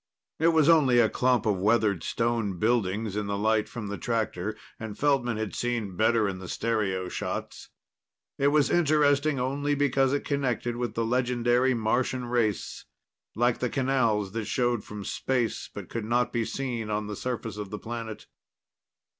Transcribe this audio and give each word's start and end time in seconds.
It 0.39 0.47
was 0.47 0.67
only 0.67 0.97
a 0.99 1.09
clump 1.11 1.45
of 1.45 1.59
weathered 1.59 2.01
stone 2.03 2.57
buildings 2.57 3.15
in 3.15 3.27
the 3.27 3.37
light 3.37 3.69
from 3.69 3.85
the 3.85 3.99
tractor, 3.99 4.57
and 4.79 4.97
Feldman 4.97 5.37
had 5.37 5.53
seen 5.53 5.95
better 5.95 6.27
in 6.27 6.39
the 6.39 6.47
stereo 6.47 7.07
shots. 7.07 7.69
It 8.39 8.47
was 8.47 8.71
interesting 8.71 9.39
only 9.39 9.75
because 9.75 10.11
it 10.11 10.25
connected 10.25 10.75
with 10.75 10.95
the 10.95 11.05
legendary 11.05 11.75
Martian 11.75 12.25
race, 12.25 12.85
like 13.35 13.59
the 13.59 13.69
canals 13.69 14.31
that 14.31 14.45
showed 14.45 14.83
from 14.83 15.05
space 15.05 15.69
but 15.71 15.87
could 15.87 16.05
not 16.05 16.33
be 16.33 16.45
seen 16.45 16.89
on 16.89 17.05
the 17.05 17.15
surface 17.15 17.57
of 17.57 17.69
the 17.69 17.77
planet. 17.77 18.25